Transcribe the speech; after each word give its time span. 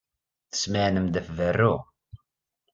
Tesmeɛnem-d 0.49 1.15
ɣef 1.19 1.27
berru. 1.37 1.73